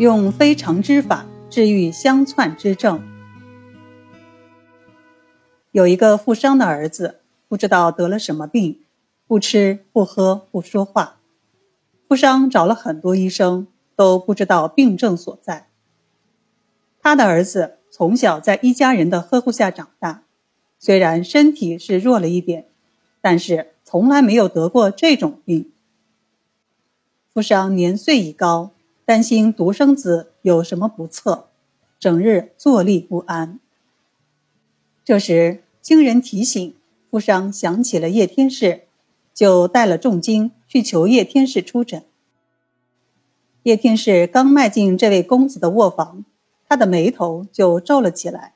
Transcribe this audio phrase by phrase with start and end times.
[0.00, 3.06] 用非常之法治愈相窜之症。
[5.72, 8.80] 有一个富商的儿子，不知道得了什么病，
[9.26, 11.18] 不吃不喝不说话。
[12.08, 15.68] 富商找了很多医生，都不知道病症所在。
[17.02, 20.22] 他的儿子从小在一家人的呵护下长大，
[20.78, 22.64] 虽然身体是弱了一点，
[23.20, 25.70] 但是从来没有得过这种病。
[27.34, 28.70] 富商年岁已高。
[29.10, 31.48] 担心独生子有什么不测，
[31.98, 33.58] 整日坐立不安。
[35.04, 36.76] 这时经人提醒，
[37.10, 38.82] 富商想起了叶天士，
[39.34, 42.04] 就带了重金去求叶天士出诊。
[43.64, 46.24] 叶天士刚迈进这位公子的卧房，
[46.68, 48.54] 他的眉头就皱了起来，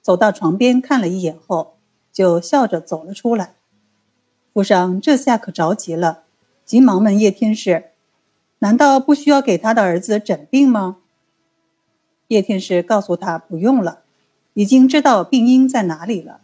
[0.00, 1.74] 走到床边看了一眼后，
[2.10, 3.56] 就笑着走了出来。
[4.54, 6.22] 富商这下可着急了，
[6.64, 7.90] 急忙问叶天士。
[8.62, 10.98] 难道不需要给他的儿子诊病吗？
[12.28, 14.02] 叶天士告诉他不用了，
[14.54, 16.42] 已经知道病因在哪里了。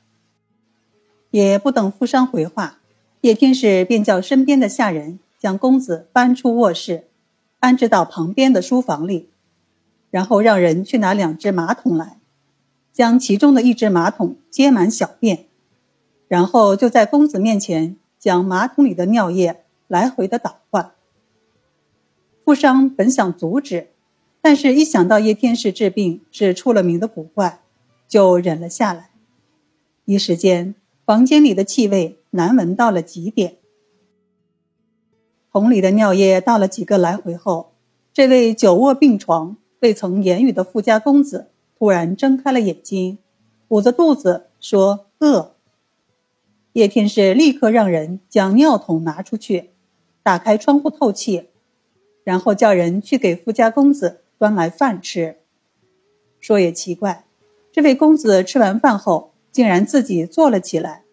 [1.30, 2.80] 也不等富商回话，
[3.20, 7.04] 叶天士便叫身边的下人将公子搬出卧室，
[7.60, 9.28] 安置到旁边的书房里，
[10.10, 12.18] 然后让人去拿两只马桶来，
[12.92, 15.44] 将其中的一只马桶接满小便，
[16.26, 20.90] 然后就在公子面前将马桶里的尿液来回的倒换。
[22.48, 23.88] 富商本想阻止，
[24.40, 27.60] 但是一想到叶天士治病是出了名的古怪，
[28.08, 29.10] 就忍了下来。
[30.06, 33.56] 一时间，房间里的气味难闻到了极点。
[35.52, 37.74] 桶里的尿液倒了几个来回后，
[38.14, 43.18] 这位久卧病床、未曾言语的富家公子突然睁开了眼睛，
[43.68, 45.54] 捂着肚子说：“饿。”
[46.72, 49.72] 叶天士立刻让人将尿桶拿出去，
[50.22, 51.48] 打开窗户透气。
[52.28, 55.36] 然后叫人去给富家公子端来饭吃。
[56.38, 57.24] 说也奇怪，
[57.72, 61.04] 这位公子吃完饭后竟然自己坐了起来，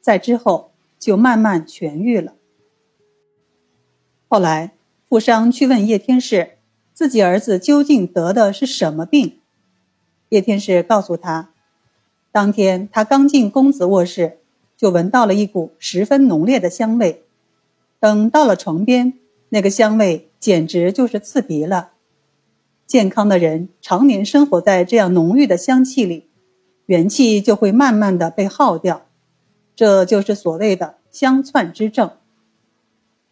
[0.00, 2.32] 在之后就慢慢痊愈了。
[4.26, 4.72] 后来
[5.06, 6.52] 富商去问叶天士，
[6.94, 9.40] 自己儿子究竟得的是什么病？
[10.30, 11.50] 叶天士告诉他，
[12.32, 14.38] 当天他刚进公子卧室，
[14.78, 17.24] 就闻到了一股十分浓烈的香味，
[18.00, 19.12] 等到了床边。
[19.50, 21.92] 那个香味简直就是刺鼻了。
[22.86, 26.28] 健康的人常年生活在这样浓郁的香气里，
[26.86, 29.06] 元气就会慢慢的被耗掉，
[29.76, 32.12] 这就是所谓的香窜之症。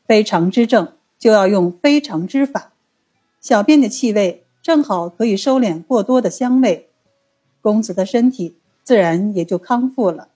[0.06, 2.72] 非常之症就要用非常之法，
[3.40, 6.90] 小便的气味正好可以收敛过多的香味，
[7.62, 10.28] 公子的身体自然也就康复了。